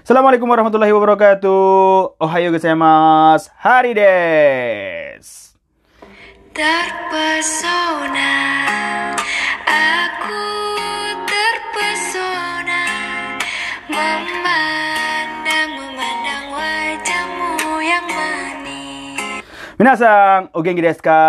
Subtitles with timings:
[0.00, 2.16] Assalamualaikum warahmatullahi wabarakatuh.
[2.24, 3.52] Ohayo gozaimasu.
[3.60, 5.52] Hari des.
[6.56, 8.32] Terpesona,
[9.68, 10.44] aku
[11.28, 12.82] terpesona
[13.92, 19.44] Memandang, memandang wajahmu yang manis
[19.76, 21.20] Minasang, o genki desu ka?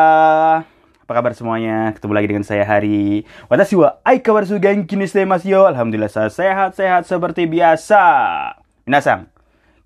[1.03, 1.91] Apa kabar semuanya?
[1.91, 3.27] Ketemu lagi dengan saya Hari.
[3.51, 5.11] Watashi wa aikawaru genki ni
[5.43, 5.67] yo.
[5.67, 8.60] Alhamdulillah saya sehat-sehat seperti biasa.
[8.91, 9.31] Minasang,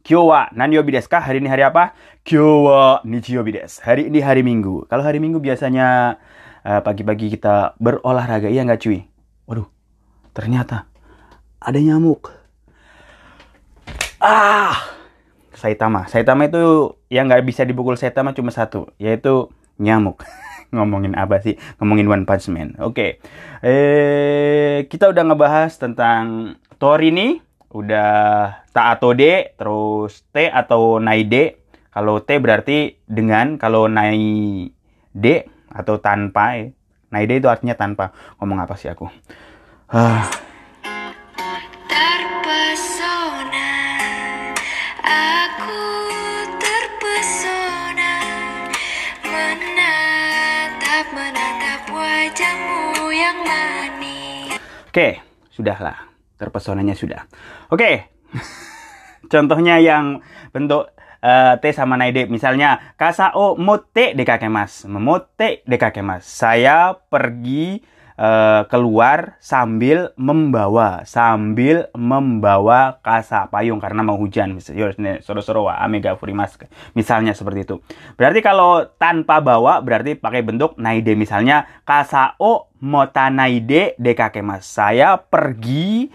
[0.01, 1.21] Kyo wa nanyobi desu ka?
[1.21, 1.93] Hari ini hari apa?
[2.25, 3.61] Kyo wa nichiyobi.
[3.61, 4.89] Hari ini hari Minggu.
[4.89, 6.17] Kalau hari Minggu biasanya
[6.65, 8.49] eh, pagi-pagi kita berolahraga.
[8.49, 9.05] Iya nggak cuy?
[9.45, 9.69] Waduh,
[10.33, 10.89] ternyata
[11.61, 12.33] ada nyamuk.
[14.17, 14.73] Ah,
[15.53, 16.09] Saitama.
[16.09, 20.25] Saitama itu yang nggak bisa dipukul Saitama cuma satu, yaitu nyamuk.
[20.73, 21.61] Ngomongin apa sih?
[21.77, 22.73] Ngomongin One Punch Man.
[22.81, 23.21] Oke.
[23.61, 27.45] Eh, kita udah ngebahas tentang Tori nih.
[27.75, 31.59] Udah ta atau de, terus t atau naide.
[31.91, 34.71] Kalau t berarti dengan, kalau nai
[35.11, 35.35] de
[35.67, 36.55] atau tanpa.
[36.55, 36.71] eh.
[37.11, 38.15] Naide itu artinya tanpa.
[38.39, 39.11] Ngomong apa sih aku?
[39.91, 40.23] Ah,
[41.85, 43.71] Terpesona,
[45.03, 45.79] aku
[46.57, 48.11] terpesona
[49.23, 55.19] Menatap, menatap wajahmu yang manis Oke,
[55.51, 56.07] sudahlah.
[56.35, 57.23] Terpesonanya sudah.
[57.73, 58.09] Oke.
[59.31, 60.21] Contohnya yang
[60.53, 60.93] bentuk
[61.25, 62.29] eh, T sama naide.
[62.29, 64.85] Misalnya, kasao mote dekakemas.
[64.85, 66.21] Mote dekakemas.
[66.25, 67.81] Saya pergi
[68.15, 71.01] eh, keluar sambil membawa.
[71.09, 74.53] Sambil membawa kasa payung karena mau hujan.
[74.53, 76.69] Misalnya, soro-soro wa ame ga furimasu.
[76.93, 77.75] Misalnya seperti itu.
[78.13, 81.17] Berarti kalau tanpa bawa berarti pakai bentuk naide.
[81.17, 84.69] Misalnya, kasao motanaide dekakemas.
[84.69, 86.13] Saya pergi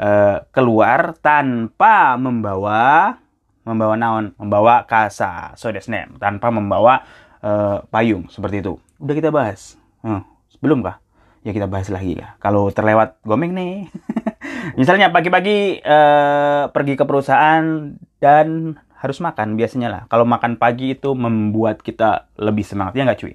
[0.00, 3.14] eh, keluar tanpa membawa
[3.60, 5.52] membawa naon, membawa kasa.
[5.54, 6.08] So desu ne.
[6.16, 7.04] tanpa membawa
[7.44, 8.80] eh, payung seperti itu.
[8.96, 9.76] Udah kita bahas.
[10.00, 10.24] Hmm,
[10.64, 10.98] belum kah?
[11.44, 12.36] Ya kita bahas lagi ya.
[12.40, 13.88] Kalau terlewat gomeng nih.
[14.80, 20.02] Misalnya pagi-pagi eh, pergi ke perusahaan dan harus makan biasanya lah.
[20.12, 23.32] Kalau makan pagi itu membuat kita lebih semangat ya nggak cuy?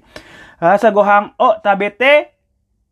[0.62, 2.30] Asa gohang o tabete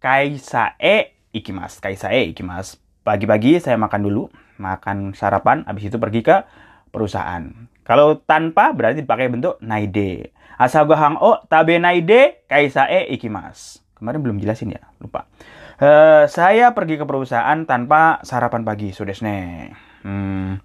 [0.03, 1.78] kaisa e ikimas.
[1.78, 2.84] Kaisa e ikimas.
[3.04, 6.41] Pagi-pagi saya makan dulu, makan sarapan, habis itu pergi ke
[6.88, 7.44] perusahaan.
[7.84, 10.32] Kalau tanpa berarti pakai bentuk naide.
[10.56, 13.84] Asa gohang o tabe naide kaisa e ikimas.
[13.93, 15.28] Kemarin belum jelasin ya, lupa.
[15.76, 19.69] Eh, saya pergi ke perusahaan tanpa sarapan pagi, sudesne.
[20.00, 20.64] Hmm,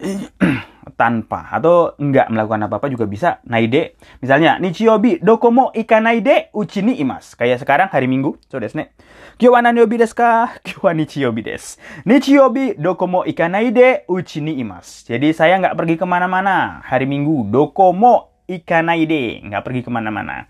[0.98, 3.94] tanpa atau enggak melakukan apa-apa juga bisa naide.
[4.18, 7.34] Misalnya, Nichiyobi dokomo ikanaide uchi ni imas.
[7.38, 8.94] Kayak sekarang hari Minggu, so desu ne.
[9.38, 10.50] Kyo wa nanyobi desu ka?
[10.66, 11.78] Kyo wa nichiyobi desu.
[12.04, 15.06] Nichiyobi dokomo ikanaide uchi ni imas.
[15.06, 17.50] Jadi saya nggak pergi ke mana-mana hari Minggu.
[17.50, 19.42] Dokomo ikanaide.
[19.46, 20.46] Nggak pergi ke mana-mana.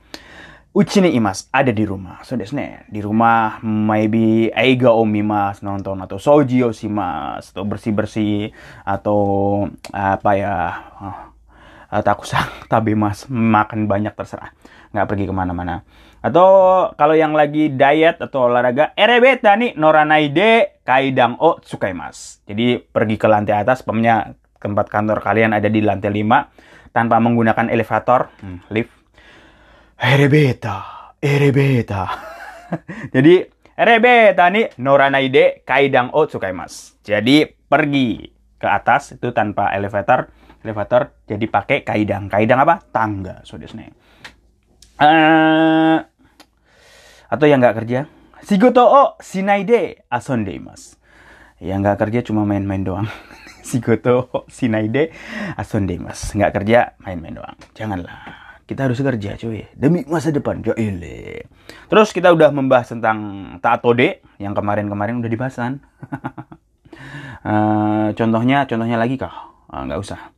[0.72, 2.24] Uchi ni imas ada di rumah.
[2.24, 2.88] So desu ne.
[2.88, 8.56] Di rumah maybe aiga omimas nonton atau soji osimas atau bersih-bersih
[8.88, 9.20] atau
[9.92, 10.54] apa ya
[11.92, 14.56] uh, takusang tabemas makan banyak terserah
[14.96, 15.84] nggak pergi ke mana-mana
[16.24, 16.48] atau
[16.96, 23.26] kalau yang lagi diet atau olahraga erebeta nih noranaide kaidang o tsukaimas jadi pergi ke
[23.28, 29.01] lantai atas pemnya tempat kantor kalian ada di lantai 5 tanpa menggunakan elevator hmm, lift
[30.02, 32.02] Erebeta, erebeta.
[33.14, 33.38] Jadi
[33.78, 36.98] erebeta nih noranaide kaidang o tsukaimasu.
[37.06, 38.26] Jadi pergi
[38.58, 40.26] ke atas itu tanpa elevator,
[40.66, 42.26] elevator jadi pakai kaidang.
[42.26, 42.82] Kaidang apa?
[42.90, 43.94] Tangga, so desu ne.
[44.98, 45.98] Eh,
[47.30, 48.10] atau yang nggak kerja,
[48.42, 50.98] shigoto o shinaide asondeimasu.
[51.62, 53.06] Yang nggak kerja cuma main-main doang.
[53.66, 55.14] Shigoto o shinaide
[55.54, 56.42] asondeimasu.
[56.42, 57.54] Nggak kerja, main-main doang.
[57.78, 58.41] Janganlah
[58.72, 59.68] kita harus kerja cuy.
[59.76, 61.44] Demi masa depan ile.
[61.92, 63.18] Terus kita udah membahas tentang
[63.60, 65.78] taatode yang kemarin-kemarin udah dibahas kan?
[67.42, 69.50] Eh, contohnya contohnya lagi kah?
[69.66, 70.30] Ah, nggak usah.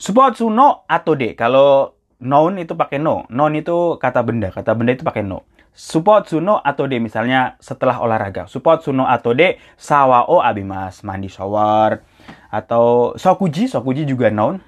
[0.00, 1.92] Supotsu no atode kalau
[2.24, 3.28] noun itu pakai no.
[3.28, 4.48] Noun itu kata benda.
[4.48, 5.44] Kata benda itu pakai no.
[5.76, 8.48] Supotsu no atode misalnya setelah olahraga.
[8.48, 12.00] Supotsu no atode sawa o abimas mandi shower
[12.48, 13.68] atau sokuji.
[13.68, 14.64] Sokuji juga noun.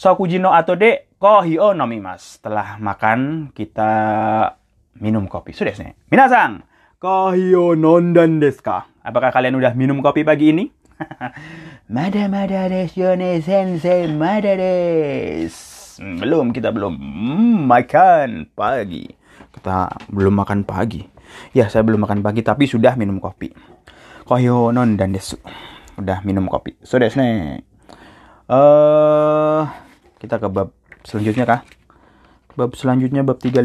[0.00, 2.40] Sokuji no atode kohi o nomimasu.
[2.40, 3.90] Setelah makan kita
[5.00, 5.52] minum kopi.
[5.56, 5.92] Sudah sih.
[6.12, 6.64] Minasang,
[7.00, 8.88] kohi o nondan desu ka?
[9.00, 10.64] Apakah kalian udah minum kopi pagi ini?
[11.92, 16.00] mada mada desu yo ne sensei mada desu.
[16.00, 16.92] Hmm, Belum, kita belum
[17.64, 19.08] makan pagi.
[19.56, 21.00] Kita belum makan pagi.
[21.56, 23.52] Ya, saya belum makan pagi tapi sudah minum kopi.
[24.28, 25.40] Kohi o nondan desu.
[25.96, 26.76] udah minum kopi.
[26.76, 27.64] Desu ne.
[28.46, 29.62] Eh,
[30.20, 30.68] kita ke bab
[31.06, 31.60] selanjutnya kah?
[32.58, 33.62] Bab selanjutnya bab 35.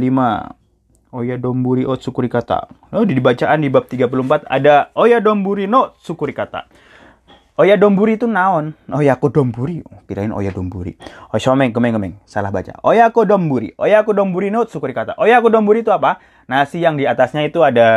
[1.12, 2.72] Oya domburi o tsukuri kata.
[2.96, 6.72] Oh, di bacaan di bab 34 ada Oya domburi no tsukuri kata.
[7.60, 8.72] Oya domburi itu naon?
[8.88, 9.84] Oya aku domburi.
[9.84, 10.96] Oh, kirain domburi.
[11.30, 12.14] Oh, shomeng, gemeng, gemeng.
[12.24, 12.80] Salah baca.
[12.88, 13.76] Oya aku domburi.
[13.76, 15.20] Oya aku domburi no tsukuri kata.
[15.20, 16.24] Oya aku domburi itu apa?
[16.48, 17.88] Nasi yang di atasnya itu ada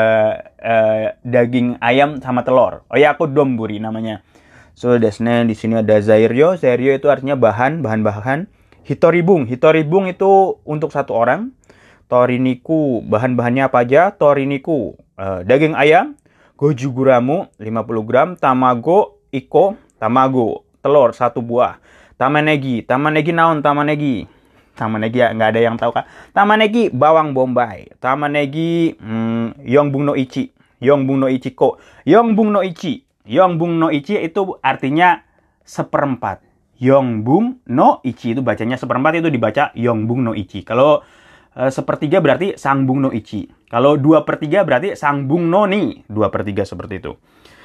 [0.58, 2.82] eh, daging ayam sama telur.
[2.91, 4.26] Oya aku domburi namanya.
[4.75, 6.58] So, desne di sini ada zairyo.
[6.58, 8.50] Zairyo itu artinya bahan, bahan-bahan.
[8.84, 9.48] Hitoribung.
[9.48, 11.56] Hitoribung itu untuk satu orang.
[12.04, 14.12] Toriniku, bahan-bahannya apa aja?
[14.12, 16.12] Toriniku, eh, daging ayam,
[16.60, 21.81] goju guramu 50 gram, tamago, iko, tamago, telur satu buah.
[22.20, 24.28] Tamanegi, tamanegi naon tamanegi?
[24.76, 26.06] Tamanegi ya nggak ada yang tahu kak.
[26.36, 27.88] Tamanegi bawang bombay.
[27.98, 30.52] Tamanegi hmm, yongbung no ichi.
[30.84, 31.81] Yongbung no ichi ko.
[32.04, 33.02] Yongbung no ichi.
[33.25, 35.25] Yongbung no ichi itu artinya
[35.64, 36.44] seperempat.
[36.82, 40.66] Yongbung no ichi itu bacanya seperempat itu dibaca yongbung no ichi.
[40.66, 41.06] Kalau
[41.54, 43.46] eh, sepertiga berarti sangbung no ichi.
[43.70, 46.02] Kalau dua per tiga berarti sangbung no ni.
[46.10, 47.12] Dua per tiga seperti itu.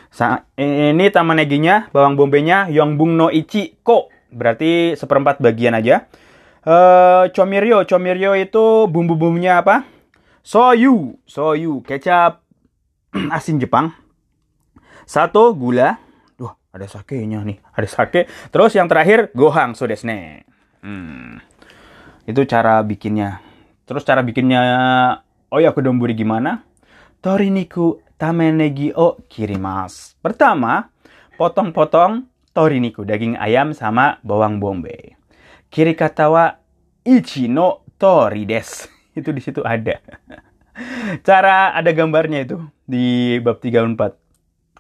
[0.10, 4.10] Sa- ini tamaneginya, bawang bombenya, yongbung no ichi ko.
[4.30, 6.10] Berarti seperempat bagian aja.
[6.66, 9.86] Eh chomiryo, chomiryo itu bumbu-bumbunya apa?
[10.42, 12.42] Soyu, soyu, kecap
[13.38, 13.94] asin Jepang.
[15.06, 16.09] Satu gula.
[16.70, 17.58] Ada sakenya nih.
[17.74, 18.30] Ada sake.
[18.54, 20.46] Terus yang terakhir gohang so desne.
[20.86, 21.42] Hmm.
[22.30, 23.42] Itu cara bikinnya.
[23.90, 24.62] Terus cara bikinnya
[25.50, 26.62] oyakodonburi gimana?
[27.20, 30.14] Toriniku tamenegi o kirimas.
[30.22, 30.94] Pertama,
[31.42, 35.18] potong-potong toriniku, daging ayam sama bawang bombay.
[35.74, 36.46] Kiri kata wa
[37.02, 38.86] ichi no tori des.
[39.18, 39.98] Itu di situ ada.
[41.28, 42.58] Cara ada gambarnya itu
[42.88, 44.29] di bab 34.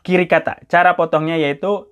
[0.09, 1.85] Kiri kata, cara potongnya yaitu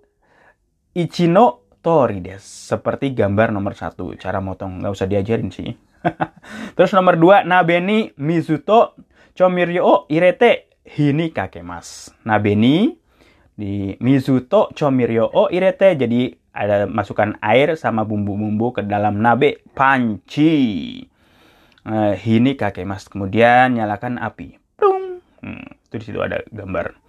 [0.97, 2.41] Ichino Tori des.
[2.41, 4.17] Seperti gambar nomor satu.
[4.17, 5.77] Cara motong, nggak usah diajarin sih.
[6.73, 8.97] Terus nomor dua, Nabeni Mizuto
[9.37, 12.09] Chomiryo Irete Hini Kakemas.
[12.25, 12.89] Nabeni
[13.53, 15.93] di Mizuto Chomiryo Irete.
[15.93, 20.57] Jadi ada masukkan air sama bumbu-bumbu ke dalam nabe panci.
[21.85, 23.13] Eh, hini kakemas.
[23.13, 24.57] Kemudian nyalakan api.
[25.45, 27.06] Hmm, itu di situ ada gambar.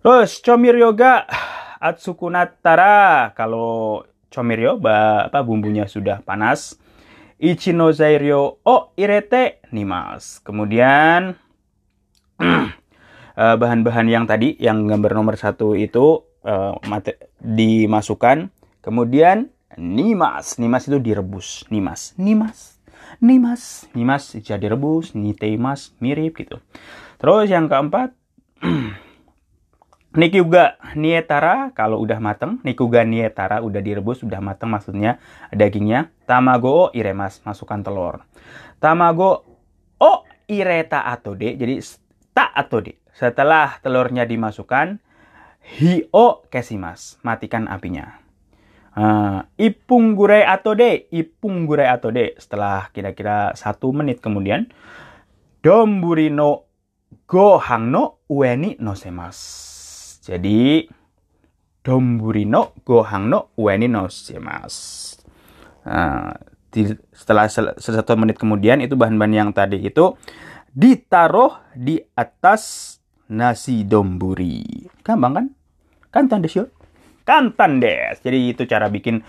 [0.00, 1.28] Terus chomiryo ga
[1.88, 3.36] atsukunatara.
[3.36, 6.80] Kalau chomiryo ba, apa bumbunya sudah panas.
[7.40, 10.44] Ichino zairyo o irete nimas.
[10.44, 11.36] Kemudian
[12.40, 18.48] eh, bahan-bahan yang tadi yang gambar nomor satu itu eh, dimasukkan.
[18.80, 20.56] Kemudian nimas.
[20.56, 21.68] Nimas itu direbus.
[21.68, 22.16] Nimas.
[22.16, 22.80] Nimas.
[23.20, 23.84] Nimas.
[23.92, 25.12] Nimas bisa direbus.
[25.12, 25.92] Niteimas.
[26.00, 26.60] Mirip gitu.
[27.20, 28.16] Terus yang keempat.
[30.10, 35.22] Nikuga nietara kalau udah mateng, nikuga nietara udah direbus, udah mateng maksudnya
[35.54, 36.10] dagingnya.
[36.26, 38.26] Tamago o iremas, masukkan telur.
[38.82, 39.46] Tamago
[40.02, 40.12] o
[40.50, 41.78] ireta atau de, jadi
[42.34, 42.98] ta atau de.
[43.14, 44.98] Setelah telurnya dimasukkan,
[45.78, 48.18] hi o kesimas, matikan apinya.
[48.90, 52.34] Uh, ipung gurai atau de, ipung gurai atau de.
[52.34, 54.74] Setelah kira-kira satu menit kemudian,
[55.62, 56.66] domburi no
[57.30, 59.69] gohang no ueni no semas.
[60.30, 60.86] Jadi
[61.82, 64.06] domburi no gohang no ueni no.
[65.80, 66.30] Nah,
[66.70, 70.14] di- setelah satu menit kemudian itu bahan-bahan yang tadi itu
[70.70, 72.94] ditaruh di atas
[73.26, 74.86] nasi domburi.
[75.02, 75.46] Gampang kan?
[76.14, 76.70] Kantan desu.
[77.26, 78.22] Kantan des.
[78.22, 79.26] Jadi itu cara bikin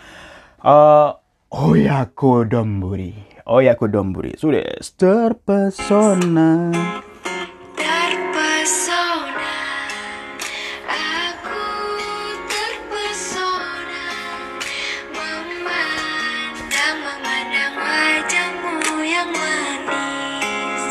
[0.61, 1.09] eh
[1.49, 3.17] oyako domburi.
[3.49, 4.37] Oyako domburi.
[4.37, 4.61] Sudah.
[5.01, 6.69] Terpesona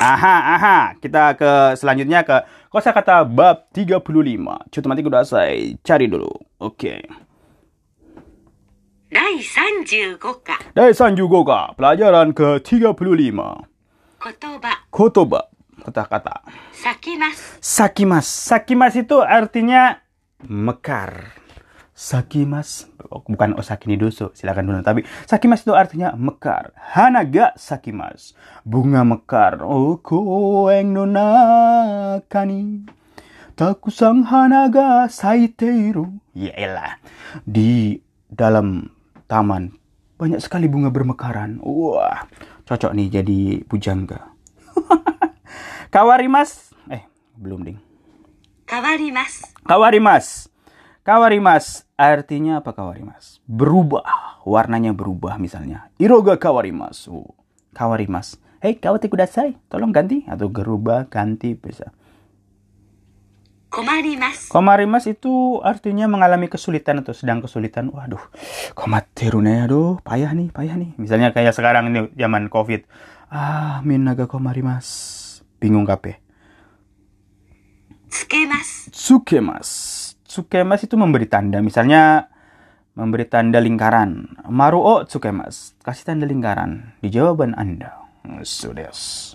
[0.01, 0.79] Aha, aha.
[0.97, 2.41] Kita ke selanjutnya ke
[2.73, 4.01] kosa kata bab 35.
[4.73, 6.33] Cukup mati udah selesai cari dulu.
[6.57, 6.73] Oke.
[6.73, 7.01] Okay.
[9.11, 10.57] Dai 35 ka.
[10.73, 11.61] Dai 35 ka.
[11.77, 13.39] Pelajaran ke-35.
[14.23, 14.73] Kotoba.
[14.89, 15.41] Kotoba.
[15.85, 16.47] Kata-kata.
[16.73, 17.59] Sakimas.
[17.59, 18.27] Sakimas.
[18.29, 19.99] Sakimas itu artinya
[20.47, 21.40] mekar.
[22.01, 24.81] Sakimas oh, bukan oh, Osakini doso silakan dulu.
[24.81, 26.73] Tapi Sakimas itu artinya mekar.
[26.97, 28.33] Hanaga Sakimas
[28.65, 29.61] bunga mekar.
[29.61, 31.29] Oh koeng nona
[32.25, 32.89] kani
[33.53, 36.97] Takusang Hanaga Saiteiru Yaelah
[37.45, 38.01] di
[38.33, 38.89] dalam
[39.29, 39.77] taman
[40.17, 41.61] banyak sekali bunga bermekaran.
[41.61, 42.25] Wah
[42.65, 44.33] cocok nih jadi pujangga.
[45.93, 47.05] Kawarimas eh
[47.37, 47.77] belum ding.
[48.65, 50.49] Kawarimas Kawarimas
[51.01, 53.41] Kawarimas artinya apa kawarimas?
[53.49, 54.05] Berubah,
[54.45, 55.89] warnanya berubah misalnya.
[55.97, 57.09] Iroga kawarimas.
[57.09, 57.33] Oh,
[57.73, 58.37] kawarimas.
[58.61, 59.57] Hei, kawati kudasai.
[59.73, 61.89] Tolong ganti atau gerubah ganti bisa.
[63.73, 64.53] Komarimas.
[64.53, 67.89] Komarimas itu artinya mengalami kesulitan atau sedang kesulitan.
[67.89, 68.21] Waduh,
[68.77, 69.71] komaterune ya.
[69.71, 70.93] aduh, payah nih, payah nih.
[71.01, 72.85] Misalnya kayak sekarang ini zaman Covid.
[73.33, 75.41] Ah, minaga komarimas.
[75.63, 76.21] Bingung kape.
[78.11, 78.91] Tsukemas.
[78.93, 79.69] Tsukemas
[80.31, 81.59] tsukemas itu memberi tanda.
[81.59, 82.31] Misalnya
[82.95, 84.39] memberi tanda lingkaran.
[84.47, 85.75] Maru o tsukemas.
[85.83, 87.99] Kasih tanda lingkaran di jawaban Anda.
[88.47, 89.35] Sudes.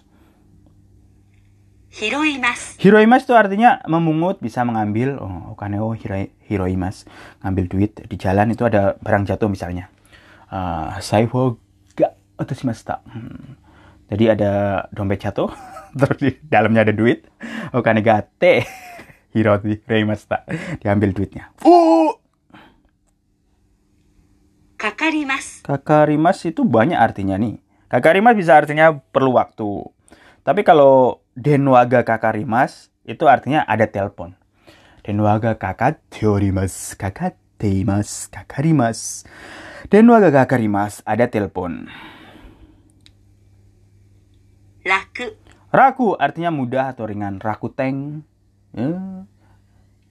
[1.95, 2.75] Hiroimas.
[2.75, 5.15] Hiroimas itu artinya memungut, bisa mengambil.
[5.19, 6.15] Oh, kaneo ya.
[6.15, 7.07] o oh, hiroimas.
[7.43, 9.91] Ngambil duit di jalan itu ada barang jatuh misalnya.
[10.51, 11.59] Ah, uh, saiwo
[11.95, 12.99] ga otoshimashita.
[13.07, 13.55] Hmm.
[14.05, 15.49] Jadi ada dompet jatuh,
[15.99, 17.25] terus di dalamnya ada duit.
[17.73, 18.84] Okane gate.
[19.35, 20.47] Hiroti Reimasta
[20.79, 21.51] diambil duitnya.
[21.67, 22.15] Uh.
[24.79, 25.59] Kakarimas.
[25.59, 27.59] Kakarimas itu banyak artinya nih.
[27.91, 29.91] Kakarimas bisa artinya perlu waktu.
[30.47, 34.39] Tapi kalau denwaga kakarimas itu artinya ada telepon.
[35.03, 39.27] Denwaga kakak teorimas kakak teimas kakarimas.
[39.91, 41.91] Denwaga kakarimas ada telepon.
[44.85, 45.33] Raku.
[45.73, 47.41] Raku artinya mudah atau ringan.
[47.41, 48.21] Raku teng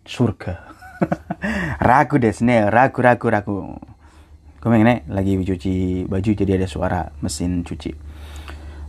[0.04, 0.54] surga
[1.88, 3.56] ragu deh sini ragu ragu ragu
[4.64, 7.92] Kau ne lagi cuci baju jadi ada suara mesin cuci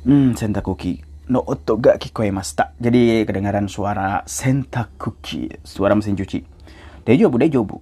[0.07, 6.55] hmm sentakuki no oto ga kikoe masta jadi kedengaran suara sentakuki suara mesin cuci
[7.05, 7.77] Dejo bu, dejo bu.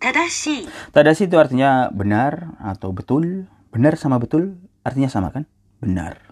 [0.00, 0.64] Tadashi.
[0.88, 3.44] Tadashi itu artinya benar atau betul.
[3.68, 5.44] Benar sama betul artinya sama kan?
[5.84, 6.29] Benar.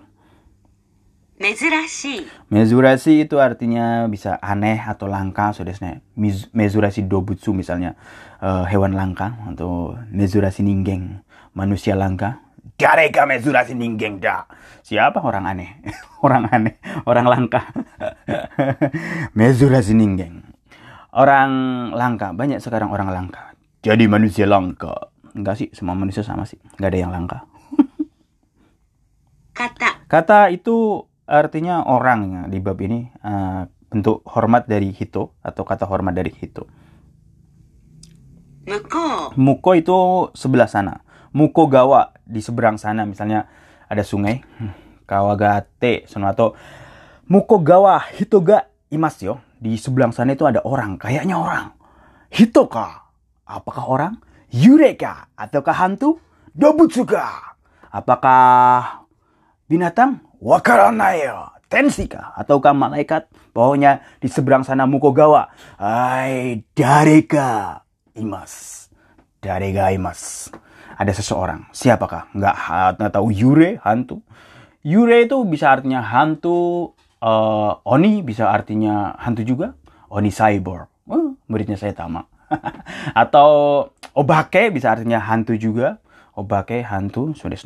[1.38, 2.26] Mezurashi.
[2.50, 6.02] Mezurashi itu artinya bisa aneh atau langka, saudara.
[6.50, 7.94] Mezurashi dobutsu misalnya
[8.42, 11.22] eh, hewan langka atau mezurashi ninggeng
[11.54, 12.42] manusia langka.
[12.74, 14.50] Dareka mezurashi ninggeng da.
[14.82, 15.78] Siapa orang aneh?
[16.26, 16.74] orang aneh,
[17.06, 17.70] orang langka.
[19.38, 20.42] mezurashi ninggeng.
[21.14, 21.50] Orang
[21.94, 23.54] langka, banyak sekarang orang langka.
[23.86, 25.14] Jadi manusia langka.
[25.38, 26.58] Enggak sih, semua manusia sama sih.
[26.78, 27.38] Enggak ada yang langka.
[29.58, 29.90] Kata.
[30.10, 35.84] Kata itu artinya orang ya, di bab ini uh, bentuk hormat dari hito atau kata
[35.84, 36.64] hormat dari hito.
[38.68, 39.32] Muko.
[39.36, 39.98] Muko itu
[40.36, 41.04] sebelah sana.
[41.32, 43.48] Muko gawa di seberang sana misalnya
[43.88, 44.44] ada sungai
[45.08, 46.52] Kawagate sono atau
[47.28, 51.76] Muko gawa hito ga imas yo di seberang sana itu ada orang kayaknya orang.
[52.28, 53.08] hito ka?
[53.48, 54.14] apakah orang?
[54.52, 56.20] Yureka ataukah hantu?
[56.52, 57.56] Dobutsuka
[57.88, 59.04] apakah
[59.68, 60.27] binatang?
[60.38, 61.50] Wakaranai yo.
[61.68, 62.32] Tensi kah?
[62.38, 63.26] Ataukah malaikat?
[63.50, 65.50] Pokoknya di seberang sana Mukogawa.
[65.76, 67.82] Hai, dareka
[68.14, 68.86] imas.
[69.42, 70.48] Dareka imas.
[70.94, 71.66] Ada seseorang.
[71.74, 72.30] Siapakah?
[72.32, 72.56] Nggak,
[73.02, 74.22] nggak tahu Yure, hantu.
[74.86, 76.94] Yure itu bisa artinya hantu.
[77.18, 79.74] eh, oni bisa artinya hantu juga.
[80.08, 80.86] Oni cyborg.
[81.10, 82.24] Oh, muridnya saya tama.
[83.26, 83.50] Atau
[84.14, 85.98] obake bisa artinya hantu juga.
[86.38, 87.58] Obake hantu, sudah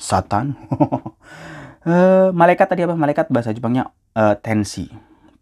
[0.00, 0.56] Satan.
[1.86, 2.98] Eh, malaikat tadi apa?
[2.98, 4.90] Malaikat bahasa Jepangnya eh, tensi.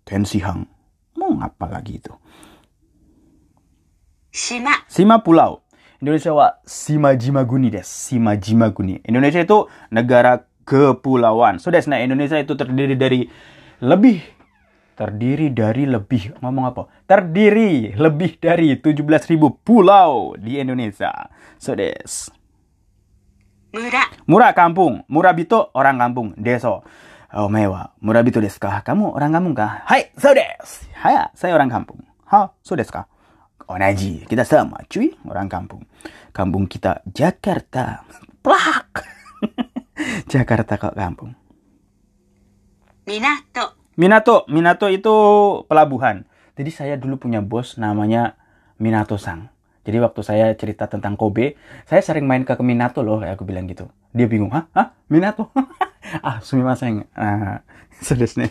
[0.04, 0.68] Tensi hang.
[1.16, 2.12] Mau ngapa lagi itu?
[4.34, 4.82] 島。
[4.90, 5.62] Sima pulau.
[6.02, 7.86] Indonesia wa Simajima Guni des.
[8.74, 9.00] Guni.
[9.06, 11.62] Indonesia itu negara kepulauan.
[11.62, 13.30] Sudah nah Indonesia itu terdiri dari
[13.80, 14.20] lebih
[14.98, 16.82] terdiri dari lebih ngomong apa?
[17.06, 21.30] Terdiri lebih dari 17.000 pulau di Indonesia.
[21.56, 22.43] Sudes.
[23.74, 24.06] 村。
[24.30, 25.02] Murah kampung.
[25.10, 26.32] Murabito orang kampung.
[26.38, 26.86] Deso.
[27.34, 27.90] Oh, mewah.
[27.98, 28.86] Murabito desu ka?
[28.86, 29.82] Kamu orang kampung kah?
[29.90, 30.86] Hai, so desu.
[30.94, 31.98] Hai, saya orang kampung.
[32.30, 33.10] Ha, so desu ka?
[33.66, 34.30] Onaji.
[34.30, 35.10] Kita sama, cuy.
[35.26, 35.82] Orang kampung.
[36.30, 38.06] Kampung kita Jakarta.
[38.38, 39.02] Plak.
[40.32, 41.34] Jakarta kok kampung.
[43.52, 43.74] 港。
[43.94, 44.42] Minato.
[44.50, 45.14] Minato itu
[45.70, 46.26] pelabuhan.
[46.58, 48.34] Jadi saya dulu punya bos namanya
[48.80, 49.53] Minato Sang.
[49.84, 53.68] Jadi waktu saya cerita tentang Kobe, saya sering main ke Minato loh, kayak aku bilang
[53.68, 53.92] gitu.
[54.16, 54.64] Dia bingung, hah?
[54.72, 54.96] Hah?
[55.12, 55.52] Minato?
[56.26, 57.04] ah, sumimasen.
[57.12, 57.60] Ah,
[58.06, 58.48] sudah nih.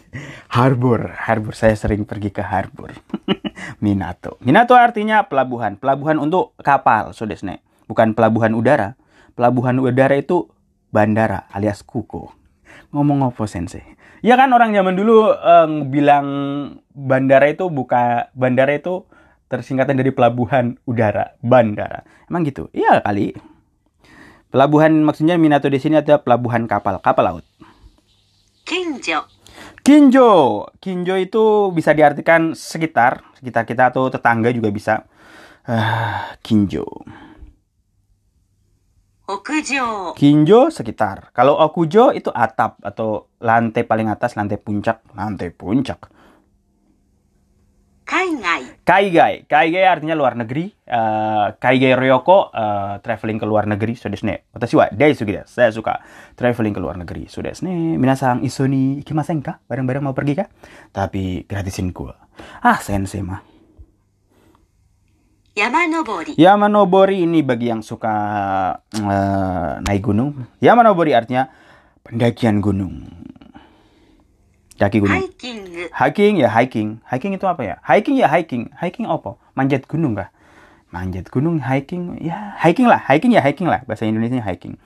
[0.54, 1.58] Harbor, harbor.
[1.58, 2.94] Saya sering pergi ke harbor.
[3.84, 4.38] Minato.
[4.46, 5.82] Minato artinya pelabuhan.
[5.82, 7.60] Pelabuhan untuk kapal, nih.
[7.90, 8.94] Bukan pelabuhan udara.
[9.34, 10.54] Pelabuhan udara itu
[10.94, 12.30] bandara alias kuko.
[12.94, 13.82] Ngomong apa sensei?
[14.22, 16.28] Ya kan orang zaman dulu eh, bilang
[16.94, 19.10] bandara itu buka bandara itu
[19.54, 22.02] tersingkatan dari pelabuhan udara, bandara.
[22.26, 22.74] Emang gitu?
[22.74, 23.38] Iya kali.
[24.50, 27.46] Pelabuhan maksudnya Minato di sini ada pelabuhan kapal, kapal laut.
[28.66, 29.30] Kinjo.
[29.86, 30.32] Kinjo.
[30.82, 35.06] Kinjo itu bisa diartikan sekitar, sekitar kita atau tetangga juga bisa.
[35.64, 36.84] Uh, kinjo.
[39.24, 40.12] Okujo.
[40.20, 41.32] Kinjo sekitar.
[41.32, 46.12] Kalau okujo itu atap atau lantai paling atas, lantai puncak, lantai puncak.
[48.04, 48.84] Kaigai.
[48.84, 49.34] Kaigai.
[49.48, 50.68] Kaigai artinya luar negeri.
[50.68, 53.96] Eh, uh, kaigai Ryoko uh, traveling ke luar negeri.
[53.96, 54.44] sudah desu ne.
[54.52, 55.40] Watashi wa daisugi.
[55.48, 56.04] Saya suka
[56.36, 57.32] traveling ke luar negeri.
[57.32, 57.96] sudah desu ne.
[57.96, 59.64] Minasang iso ni ikimasen ka?
[59.66, 60.48] Bareng-bareng mau pergi kah?
[60.92, 62.20] Tapi gratisin gua.
[62.60, 63.40] Ah, sensei mah.
[65.54, 66.34] Yamanobori.
[66.34, 68.14] Yamanobori ini bagi yang suka
[68.82, 70.50] uh, naik gunung.
[70.60, 71.46] Yamanobori artinya
[72.02, 73.06] pendakian gunung.
[74.84, 75.16] Daki gunung.
[75.16, 75.60] Hiking.
[75.96, 77.00] Hiking ya hiking.
[77.08, 77.76] Hiking itu apa ya?
[77.88, 78.68] Hiking ya hiking.
[78.76, 79.40] Hiking apa?
[79.56, 80.28] Manjat gunung kah?
[80.94, 83.02] Manjat gunung, hiking, ya hiking lah.
[83.02, 83.82] Hiking ya hiking lah.
[83.88, 84.78] Bahasa Indonesia hiking.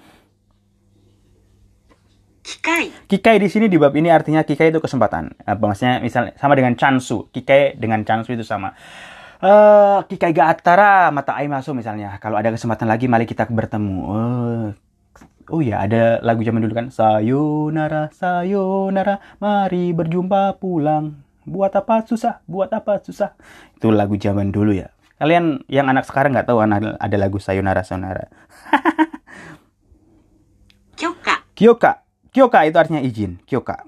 [2.48, 2.96] Kikai.
[3.12, 5.36] Kikai di sini di bab ini artinya kikai itu kesempatan.
[5.44, 7.28] Eh, maksudnya misalnya sama dengan chansu.
[7.36, 8.72] Kikai dengan chansu itu sama.
[9.38, 12.16] Uh, kikai gak atara mata air masuk misalnya.
[12.24, 13.98] Kalau ada kesempatan lagi mari kita bertemu.
[14.08, 14.68] Uh,
[15.52, 16.88] oh ya ada lagu zaman dulu kan?
[16.92, 21.24] Sayonara sayonara mari berjumpa pulang.
[21.48, 22.44] Buat apa susah?
[22.44, 23.36] Buat apa susah?
[23.76, 24.92] Itu lagu zaman dulu ya.
[25.18, 28.28] Kalian yang anak sekarang nggak tahu ada lagu sayonara sayonara.
[31.00, 31.36] Kyoka.
[31.54, 31.92] Kyoka.
[32.34, 33.42] Kyoka itu artinya izin.
[33.46, 33.82] Kyoka.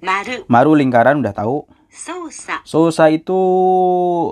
[0.00, 0.44] Maru.
[0.48, 1.64] Maru lingkaran udah tahu.
[1.96, 2.60] Sousa.
[2.68, 3.40] Sousa itu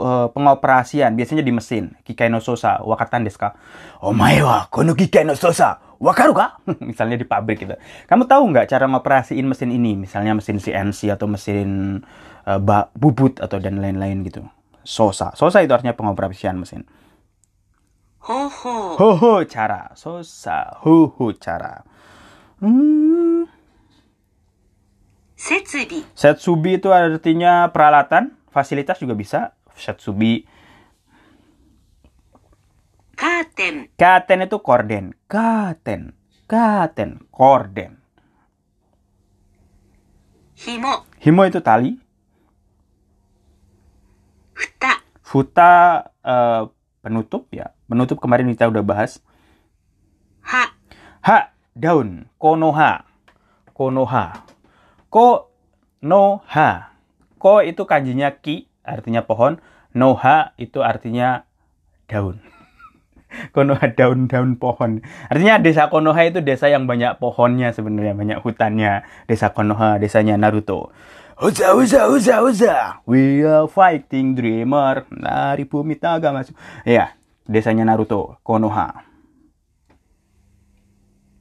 [0.04, 1.96] uh, pengoperasian, biasanya di mesin.
[2.04, 3.56] Kikai no sousa, wakatan desu ka?
[4.04, 6.60] Omae wa kono kikai no sousa, wakaru ka?
[6.84, 7.72] misalnya di pabrik gitu.
[8.04, 9.96] Kamu tahu nggak cara ngoperasiin mesin ini?
[9.96, 12.04] Misalnya mesin CNC atau mesin
[12.44, 12.60] uh,
[12.92, 14.44] bubut atau dan lain-lain gitu.
[14.84, 16.84] Sosa Sosa itu artinya pengoperasian mesin.
[18.28, 19.00] Hoho.
[19.00, 19.96] Hoho cara.
[19.96, 21.80] Sosa Hoho cara.
[22.60, 23.13] Hmm.
[25.44, 26.00] Setsubi.
[26.16, 29.52] Setsubi itu artinya peralatan, fasilitas juga bisa.
[29.76, 30.48] Setsubi.
[33.12, 33.92] Katen.
[33.92, 35.12] Katen itu korden.
[35.28, 36.16] Katen.
[36.48, 37.28] Katen.
[37.28, 38.00] Korden.
[40.64, 41.04] Himo.
[41.20, 41.92] Himo itu tali.
[44.56, 44.92] Futa.
[45.20, 45.72] Futa
[46.24, 46.72] uh,
[47.04, 47.76] penutup ya.
[47.84, 49.20] Penutup kemarin kita udah bahas.
[50.48, 50.72] Ha.
[51.20, 51.52] Ha.
[51.76, 52.32] Daun.
[52.40, 53.04] Konoha.
[53.76, 54.53] Konoha.
[55.14, 56.90] Konoha.
[57.38, 59.62] Ko itu kanjinya ki, artinya pohon.
[59.94, 61.46] Noha itu artinya
[62.10, 62.42] daun.
[63.54, 65.06] Konoha daun-daun pohon.
[65.30, 69.06] Artinya desa Konoha itu desa yang banyak pohonnya sebenarnya, banyak hutannya.
[69.30, 70.90] Desa Konoha, desanya Naruto.
[71.38, 72.74] Uza, uza, uza, uza.
[73.06, 75.06] We are fighting dreamer.
[75.14, 76.58] Dari bumi taga masuk.
[76.82, 77.14] Ya,
[77.46, 79.13] desanya Naruto, Konoha.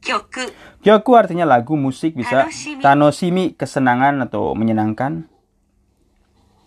[0.04, 1.12] Kyoku.
[1.16, 2.52] Artinya lagu, musik bisa
[2.84, 5.26] tanoshimi, kesenangan atau menyenangkan.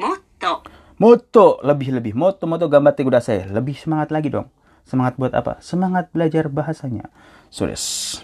[0.00, 0.64] Moto.
[0.96, 2.16] Moto, lebih-lebih.
[2.16, 3.44] Moto, moto gambar kuda saya.
[3.52, 4.48] Lebih semangat lagi dong.
[4.88, 5.60] Semangat buat apa?
[5.60, 7.12] Semangat belajar bahasanya.
[7.52, 8.16] Sulis.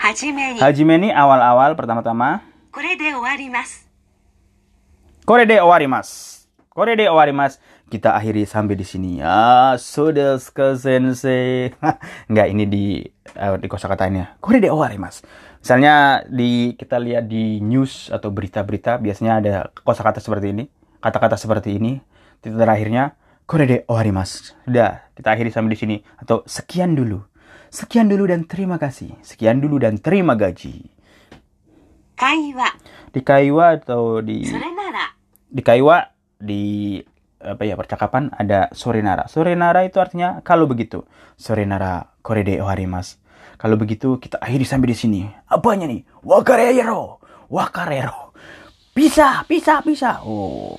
[0.00, 0.58] Hajime ni.
[0.58, 2.42] Hajime ni awal-awal pertama-tama.
[2.74, 3.86] Kore de owarimasu.
[5.24, 6.44] Kore de owarimasu.
[6.68, 9.74] Kore de owarimasu kita akhiri sampai di sini ya.
[9.76, 11.70] Sudah sensei.
[12.28, 12.84] Enggak ini di
[13.36, 14.40] uh, di kosakatanya.
[14.40, 15.20] Kore de oware, Mas.
[15.60, 20.64] Misalnya di kita lihat di news atau berita-berita biasanya ada kosakata seperti ini,
[21.00, 22.00] kata-kata seperti ini.
[22.44, 23.16] Titik terakhirnya
[23.48, 24.52] kore de oware, Mas.
[24.68, 27.20] Dah, kita akhiri sampai di sini atau sekian dulu.
[27.74, 29.18] Sekian dulu dan terima kasih.
[29.24, 30.94] Sekian dulu dan terima gaji.
[32.14, 32.70] Kaiwa.
[33.10, 34.46] Di Kaiwa atau di
[35.50, 35.98] Di Kaiwa
[36.38, 36.98] di
[37.44, 39.28] apa ya percakapan ada sorenara.
[39.28, 41.04] Sorenara itu artinya kalau begitu.
[41.36, 43.20] Sorenara korede oharimas.
[43.60, 45.22] Kalau begitu kita akhiri sampai di sini.
[45.46, 46.02] Apanya nih?
[46.24, 47.22] Wakarero.
[47.52, 48.34] Wakarero.
[48.94, 50.22] Bisa, bisa, bisa.
[50.22, 50.78] Oh.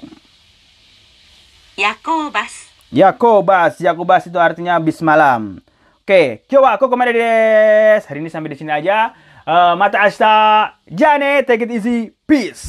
[1.75, 2.71] Yakobas.
[2.91, 3.80] Yakobas.
[3.84, 5.60] Yakobas itu artinya habis malam.
[6.06, 9.12] Oke, coba aku ke mana deh Hari ini sampai di sini aja.
[9.43, 10.78] Uh, mata asta.
[10.88, 12.13] Jane, take it easy.
[12.23, 12.63] Peace.